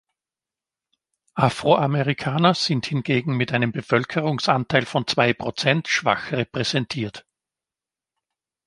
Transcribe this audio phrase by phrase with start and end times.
[1.37, 7.23] Afroamerikaner sind hingegen mit einem Bevölkerungsanteil von zwei Prozent schwach repräsentiert.